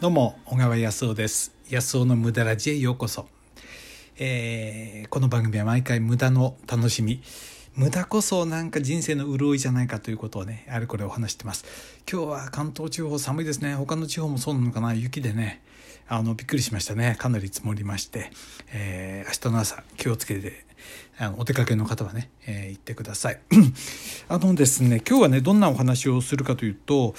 [0.00, 1.52] どうも小川康夫です。
[1.68, 3.28] 康夫の無駄ラジへようこそ、
[4.18, 7.20] えー、この番組は毎回無駄の楽しみ。
[7.74, 11.66] 無駄こそなんか人生の潤いじゃないかということをねあれこれお話してます。
[12.10, 13.74] 今日は関東地方寒いですね。
[13.74, 14.94] 他の地方もそうなのかな。
[14.94, 15.60] 雪でね。
[16.08, 17.16] あのびっくりしましたね。
[17.18, 18.30] かなり積もりまして、
[18.72, 20.64] えー、明日の朝気をつけて
[21.18, 23.40] あのお出かけの方はね、えー、行ってください。
[24.30, 27.14] あのですね、今日はね、どんなお話をするかというと、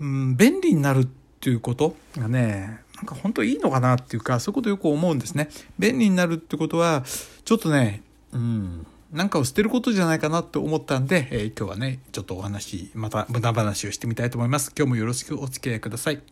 [0.00, 5.48] うん、便利になるっていうことがね、なんか本当いいのかなっていうか、そういうことよく思うんですね。
[5.78, 7.04] 便利になるってことは、
[7.44, 14.72] ちょっとね、うん、なんかを捨てることじゃないかなって思ったんで、えー、今日はね、ちょっとお話、また無駄話をしてみたいと思います。
[14.76, 16.22] 今日もよろしくお付き合いください。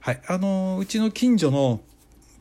[0.00, 0.22] はい。
[0.26, 1.80] あの、うちの近所の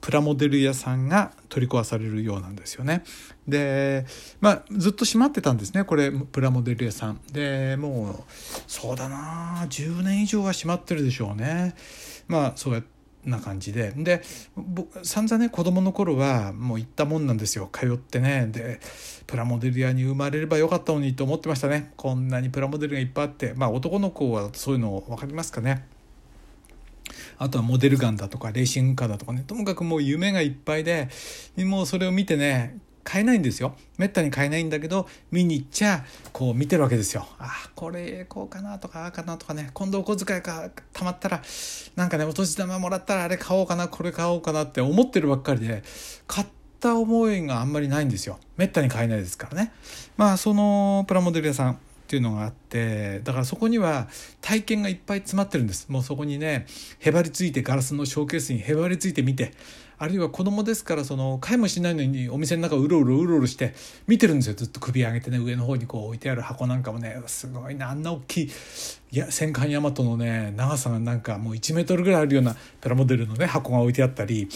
[0.07, 3.03] プラモデル屋さんが取り壊されるようなんですよね。
[3.45, 4.05] で、
[4.39, 7.19] まあ、ずっと閉まってたんですね、これ、プラモデル屋さん。
[7.33, 8.23] で、もう、
[8.67, 11.75] そうだな、10年以上は閉まってるでしょうね。
[12.29, 12.83] まあ、そうや
[13.25, 13.91] な感じで。
[13.97, 14.21] で、
[15.03, 17.69] 散々ね、子供の頃はもう行ったもんなんですよ。
[17.73, 18.47] 通ってね。
[18.49, 18.79] で、
[19.25, 21.91] プラモデル屋に生まれればよかったのにと思ってましたね。
[21.97, 23.53] こんなにプラモデルがいっぱいあって。
[23.57, 25.96] まあ、男の子はそういうの分かりますかね。
[27.37, 29.43] あとはモデルガンだとかレーシングカーだとかね。
[29.45, 31.09] ともかくもう夢がいっぱいで
[31.57, 33.75] もうそれを見てね買えないんですよ。
[33.97, 37.25] めったに買えないんだけど見に行っちゃこう見てるわけですよ。
[37.39, 39.69] あこれこうかなとかああかなとかね。
[39.73, 41.41] 今度お小遣いがたまったら
[41.95, 45.83] なんかねお年玉もらったらあれ買おうかなこれ買おうかなって思ってるばっかりで
[46.27, 46.47] 買っ
[46.81, 48.39] た思いがあんまりないんですよ。
[48.57, 49.71] めったに買えないですからね。
[50.17, 51.79] まあそのプラモデル屋さん。
[52.07, 54.07] っていうのがあってだからそこには
[54.39, 55.89] 体験がいっぱい詰まってるんです。
[55.89, 56.65] もうそこにね
[56.99, 59.51] へばりついてガラスのショーケースにへばりついて見て
[59.97, 63.73] あるいは子供ですからその買いもしないのにお店の中うろうろうろうろして
[64.07, 64.55] 見てるんですよ。
[64.55, 68.51] ずっと首上げてね上の方にこう置いてある箱なんかもねすごいなあんな大きい
[69.11, 74.47] いや戦艦大和のね長さがなんかもう1メートルぐらいあるようなプラモデルのね箱が置いてあったり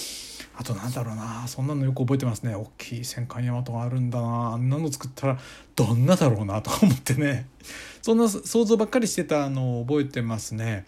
[0.61, 2.53] あとなんだろうなそんなのよく覚えてますね。
[2.53, 4.51] 大きい戦艦大和があるんだな。
[4.53, 5.39] あんなの作ったら
[5.75, 7.47] どんなだろうなとか思ってね。
[8.03, 10.85] そんな想像ばっかりしてたのを覚えてますね。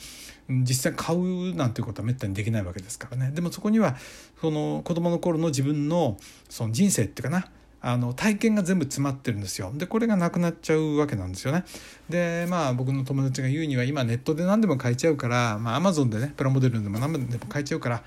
[0.47, 3.31] 実際買うなんていうことはめったにできないわけですからね。
[3.33, 3.97] でもそこには
[4.39, 6.17] その子供の頃の自分の
[6.49, 7.47] その人生っていうかな。
[7.85, 9.69] あの体験が全部詰まってるんですよ。
[9.75, 11.65] でこれがなくなっちゃうわけなんですよね。
[12.09, 18.03] でまあ僕の友達が言うには今ネットで何でも買えちゃうからまあアマゾンでねプラモデルでも何でも買えちゃうから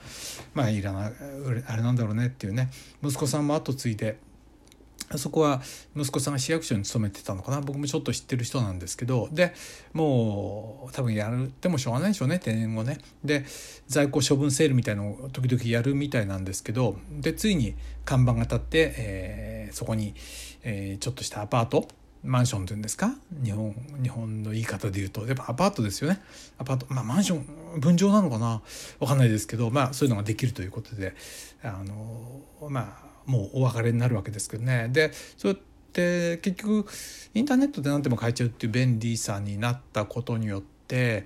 [0.54, 1.12] まあいらない
[1.69, 2.70] あれなんだろうねっていうね。
[3.04, 4.19] 息子さんも後継いで
[5.17, 5.62] そこは
[5.97, 7.61] 息子さんが市役所に勤めてたのかな。
[7.61, 9.28] 僕もちょっと知ってる人なんですけど。
[9.31, 9.55] で
[9.93, 12.39] もう多分やるってもしょうがないでしょうね。
[12.39, 12.99] 定年後ね。
[13.25, 13.45] で
[13.87, 16.99] 在庫処分セールみたいのを時々やるみたいなんですけど。
[17.11, 20.15] でついに看板が立って、えー、そこに、
[20.65, 21.89] えー、ちょっとしたアパート。
[22.25, 23.15] マンションっていうんですか？
[23.45, 23.72] 日本
[24.03, 25.25] 日本の言い方で言うと。
[25.27, 26.21] やっぱアパートですよね。
[26.59, 26.87] アパート。
[26.89, 28.62] まあマンション分譲なのかな？
[28.99, 29.71] 分かんないですけど。
[29.71, 31.15] まあそういうのができるということで。
[31.62, 35.60] あのまあもうお別れになるわけですけどねでそうやっ
[35.92, 36.87] て結局
[37.34, 41.25] インターネットで何でも買えちゃうっていう便利さになったことによって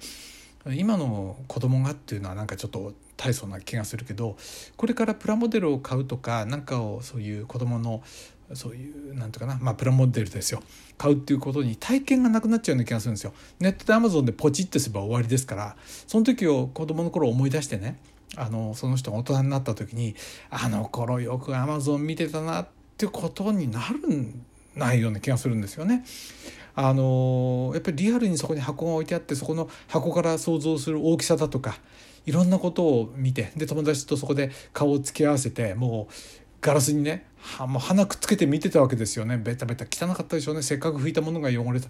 [0.67, 4.37] 今の子供がっていうのはなんかちょっと大層な気がするけど
[4.77, 8.03] これからプラモデルを買うとか何かをそういう子供の
[8.55, 10.63] そういうなんていうかなまあプラモデルですよ
[10.99, 13.33] 買うっていうことに体験がなくなっちゃうような気がするんですよ。
[13.59, 17.99] ネットでアマゾンでポチッとすれば終わりですからその時を子供の頃思い出してね
[18.37, 20.15] あのその人が大人になった時に
[20.51, 24.45] あの頃よくアマゾン見てたなってことになるん
[24.77, 26.05] ないような気がするんですよね。
[26.75, 31.77] あのやっぱりリアルにそこに箱が置いてあってそこの箱から想像する大きさだとか
[32.25, 36.15] いろんなことを見てで友達とそこで顔を突き合わせてもう
[36.61, 37.27] ガラスにね
[37.59, 39.39] もう鼻くっつけて見てたわけですよね。
[39.39, 40.63] ベタベタ汚かったでしょうね。
[40.63, 41.81] せっかく拭いたものが汚れ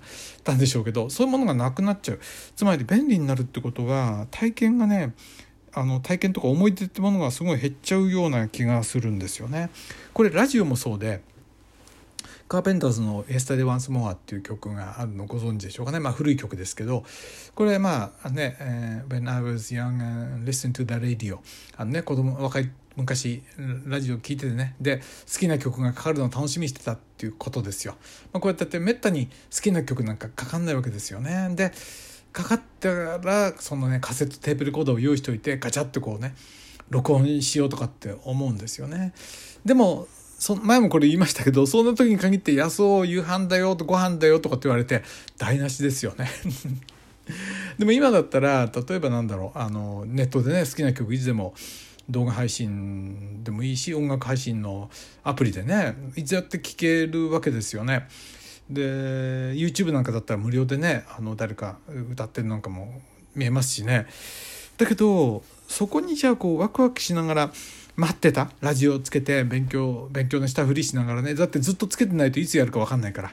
[0.44, 2.20] たんでしょうけどそういうものがなくなっちゃう。
[2.56, 5.12] つまり便利になるってことは体験がね
[5.72, 9.70] あの体験とか思い出ってものがすごい減っちゃうような気がするんですよね。
[10.12, 11.20] これラジオもそうで
[12.48, 17.04] カーペンターズの「Yesterday Once More」っていう曲があるのご存知でしょうかね、まあ、古い曲ですけど
[17.54, 18.56] これまあね「、
[19.08, 21.38] When I was young and listen to the radio」
[21.76, 23.42] あのね子供若い昔
[23.86, 24.98] ラジオ聴いててねで
[25.32, 27.96] 好きな曲がかかるのを楽しみにしてたっていうことですよ。
[28.32, 31.52] まあ、こうやってめったに好きな曲なんかかかんないわけですよね。
[31.54, 31.72] で
[32.32, 36.34] かかったらそのねカセットテープレコーダーを用意しておいてガチャッとこうね
[36.88, 39.12] 録音しようとかって思うんですよね。
[39.64, 40.06] でも
[40.38, 45.02] そ前もこれ言いましたけどそんな時に限って「野草夕飯だよ」と「ご飯だよ」とかって言われて
[45.36, 46.30] 台無しですよね。
[47.78, 51.54] でも今だったら例えばなんだろうあのネットでね好きな曲いつでも
[52.08, 54.90] 動画配信でもいいし音楽配信の
[55.22, 58.08] アプリでねいつやって聴けるわけですよね。
[58.70, 61.78] で YouTube なんかだったら無料でねあの誰か
[62.12, 63.00] 歌ってるなんかも
[63.34, 64.06] 見えますしね。
[64.78, 67.50] だけどそこにじゃあこうワクワクしながら
[67.96, 73.32] 待ってたラジオをつけて勉強勉強のしたふりしながらねだってずっとつけてないといつやるか分かんないから。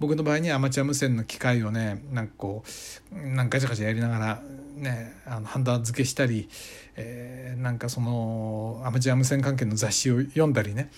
[0.00, 2.64] 僕の場合にはアマチュア無線の機械をねなんかこ
[3.12, 4.42] うなんかガチャガチャやりながら
[4.76, 6.48] ねあのハンダ付けしたり、
[6.96, 10.90] えー、なんかそのアマチュア無線関係の雑誌を読んだりね。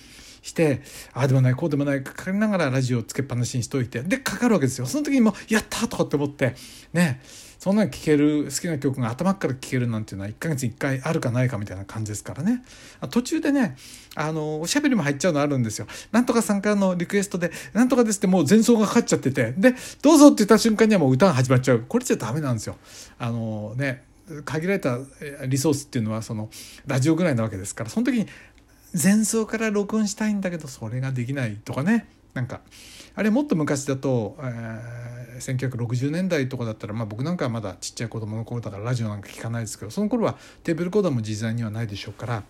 [0.43, 0.83] して
[1.15, 4.87] ああでもないこうでもないかかりながらラジオをつけっぱなしにしといてでかかるわけですよ。
[4.87, 6.55] その時にもやったとかって思って
[6.93, 7.21] ね。
[7.63, 12.65] そんなに聴ける好きな曲が頭から聴けるなんていうのは1ヶ月に1回あるかないかみたいな感じですからね。
[13.13, 13.77] 途中でね
[14.17, 15.87] あのおしゃべりも入っちゃうのあるんですよ。
[16.11, 21.85] なんとかさんからのリクエストでなんとかですってもう前奏がかかっちゃっててでどうぞって言った瞬間にはもう歌が始まっちゃう。
[21.89, 22.75] これじゃダメなんですよ。
[23.17, 24.03] あのね
[24.45, 24.99] 限られた
[25.47, 26.51] リソースっていうのはその
[26.87, 28.27] ラジオぐらいなわけですからその時に
[29.01, 32.07] 前奏から録音したいんだけどそれができないとかね。
[32.35, 32.61] なんか
[33.15, 42.43] あれもっと昔だと、えー、1960年代とかだったら、まあ、僕なんかはまだちっちゃい子供の頃だからラジオなんか聞かないですけどその頃はテーブルコーダーも自在にはないでしょうから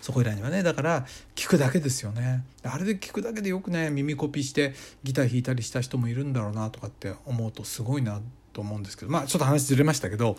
[0.00, 0.62] そこいらにはね。
[0.62, 2.44] だから聞くだけですよね。
[2.62, 8.20] あれで聞くだけでよくね耳コピーしてギター弾いたりした人もいるんだろうなとかって思うとすごいな
[8.52, 10.36] と思うんですけどまあちょっと話ずれましたけど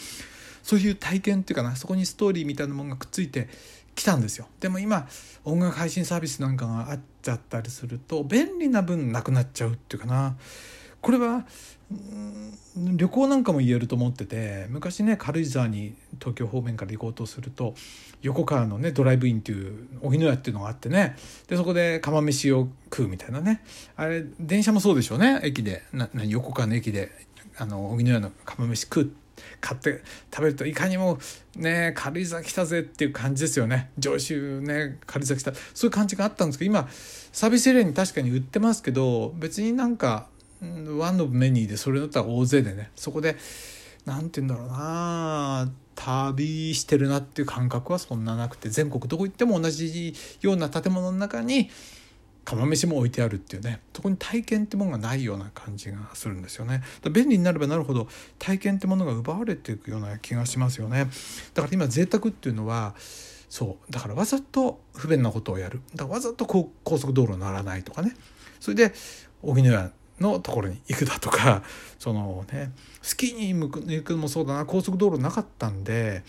[0.62, 3.50] そういう体験っていうかなそこにストーリーみたいなものがくっついて
[3.96, 4.48] 来たんですよ。
[4.60, 5.08] でも今
[5.46, 10.36] 音楽配信サービスなんかがあっちゃったりすると便利な分なくなっちゃうっていうかな。
[11.02, 11.46] これは
[12.76, 17.76] 旅行なんかも言えると思ってて昔ね軽井沢に東京方面から行こうとすると
[18.22, 21.16] 横川のねドライブインっていう荻野屋っていうのがあってね。
[21.48, 23.64] でそこで釜飯を食うみたいなね。
[23.98, 25.42] あれ電車もそうでしょうね。
[25.44, 25.84] 駅で。
[25.92, 27.12] な横川の駅で
[27.60, 29.14] 荻野屋の釜飯食う
[29.62, 30.04] 買って
[30.34, 31.20] 食べるといかにも
[31.56, 33.92] ね軽井沢来たぜっていう感じですよね。
[33.98, 36.88] 上州ね軽井沢来たそういう感じがあったんですけど今
[37.32, 40.28] サービスエリアに確かに売ってますけど別になんか
[40.98, 43.36] ワンオブメニューでそれだったら大勢でねそこで
[44.06, 51.70] 何て言うんだろうな旅してるなっていう感覚はそんななくて全国どこ行っても同じような建物の中に
[52.46, 56.82] 釜飯も置いてあるっていうねそこに体験ってものがないような感じがするんですよね。
[57.12, 58.08] 便利になればなるほど
[58.40, 61.08] 体験ってものが奪われていくような気がしますよね。
[61.54, 62.96] だから今贅沢っていうのは
[63.50, 65.82] そうだからわざと不便なことをやる。
[65.96, 68.16] だからわざと高速道路にならないとかね。
[68.60, 68.94] それで
[69.42, 71.64] 荻野屋のところに行くだとか
[72.00, 74.66] そのねスキーに行くのもそうだな。
[74.66, 76.24] 高速道路なかったんで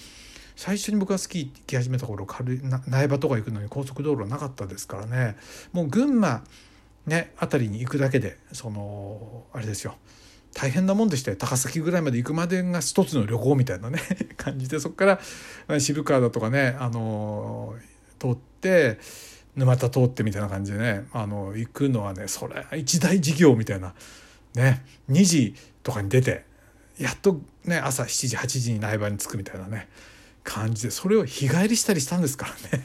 [0.57, 5.37] 最初に僕がスキー行き始めた頃苗場とか行くのに高速道路なかったですからね。
[5.73, 6.45] もう群馬
[7.07, 9.97] ね辺りに行くだけでそのあれですよ。
[10.55, 13.99] 大変なもんでして高崎ぐらいまで行くまでが一つの旅行みたいなね
[14.37, 14.79] 感じで。
[14.79, 15.19] そこか
[15.69, 17.75] ら渋川だとかねあの
[18.21, 18.99] 通って
[19.57, 23.95] 沼田通ってみたいな感じでねあの行くのはねそれ一大事業みたいな。
[24.55, 26.45] ね2時とかに出て
[26.97, 29.89] やっとね朝7時8時に苗場に着くみたいなね。
[30.45, 32.85] 感じでそれを日帰りしたりしたんですからね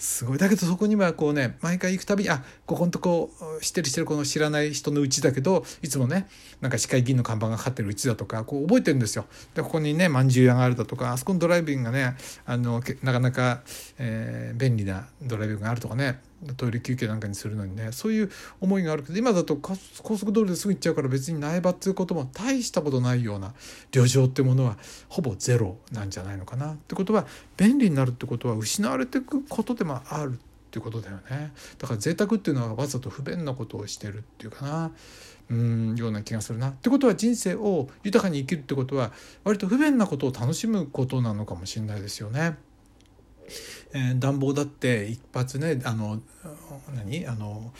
[0.00, 6.26] すごいだけどそこにはこうね毎回行くたびにあここのとこ知ってる知ってるこの知らない人のうちだけどいつもね
[6.62, 9.26] なんか市会議員の看板がかかってるうちだとかこう覚えてるんですよ。
[9.54, 12.16] でここにねまんじゅう屋があるだとかあそこのドライビングがね
[12.46, 13.60] あのなかなか、
[13.98, 16.20] えー、便利なドライビングがあるとかね
[16.56, 19.76] トイレ休憩なんかにするのにねそういう思いがあるけど今だと高
[20.16, 23.54] 速道路ですぐ行っちゃうから別に苗場っていうことも大したことないような
[23.90, 24.76] 旅情ってものは
[25.08, 30.36] ほぼゼロなんじゃないのかなってことは便利になるってことは失われていくことでもあるっ
[30.70, 34.92] ていうことだよねだから贅沢っていうのはわざと不便なことをしてるっていうかな
[35.50, 36.68] うんような気がするな。
[36.68, 42.56] ってことは人生を豊かに生きるってことは割と不便なことを楽しむことなのかもしれないですよね。
[43.92, 46.20] えー、暖房だって一発ねあの
[46.94, 47.26] 何？
[47.26, 47.72] あの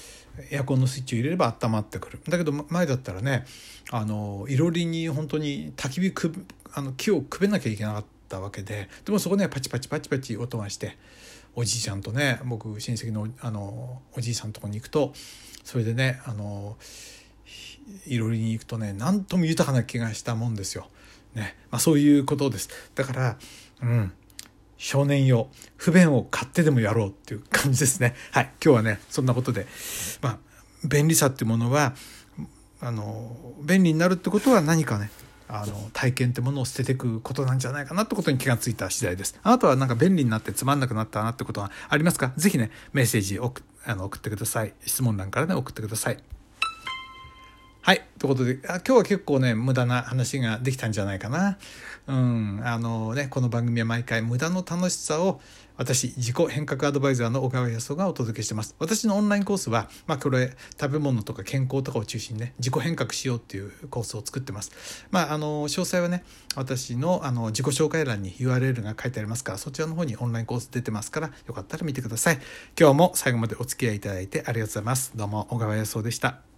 [0.51, 3.45] エアコンのスイッチを入れれば温まってくるだけど前だったらね
[3.91, 10.97] あのいろりに本当に焚き火くあの木をくべなきゃいけなかったわけででもそこねパチパチパチパチ音がして
[11.55, 15.13] おじいちゃんとね僕親戚のあのおじいさんのとこに行くと
[15.65, 16.77] それでねあの
[18.07, 20.87] いろりに行くとね何とも豊かな気がしたもんですよ。
[21.35, 22.69] ねまあ、そういうことです。
[22.95, 23.37] だから
[23.83, 24.13] うん
[24.81, 28.17] 少年用不便を買ってでもやろうっていう感じですね。
[28.33, 28.51] はい。
[28.65, 29.67] 今日はね、そんなことで、
[30.23, 30.39] まあ、
[30.89, 31.95] 便利さっていうものは、
[32.81, 35.11] あの、便利になるってことは何かね、
[35.49, 39.39] あの、体験ってものを捨てていくことなんじゃないかなってことに気がついた次第です。
[39.43, 42.33] あなたはなんか便利になってつまんなくなったなってことはありますか？
[42.39, 43.53] ぜひね、メッセージを
[43.85, 44.73] あの送ってください。
[44.87, 46.19] 質問欄からね、送ってください。
[47.91, 48.03] はい。
[48.21, 51.59] ということで、あ今日は結構ね、無駄な話ができたんじゃないかな。
[52.07, 52.61] うん。
[52.65, 55.41] あのね、この番組は毎回無駄の楽しさを
[55.77, 58.77] 私、自己変革アドバイザーの小川康夫がお届けしてます。
[58.79, 64.71] 私のオンラインコースは、まあこれ、食べ物とか健康とかを中心にね、自己変革しようっていうコースを作ってます。
[65.11, 66.23] まあ、あの、詳細はね、
[66.55, 72.39] 私のあの自己紹介欄に URL が書いてありますから、そちらの方にオンラインコース出てますから、よかったら見てください。
[72.79, 75.11] 今日も最後までお付き合いいただいてありがとうございます。
[75.17, 76.50] どうも、小川康夫でした。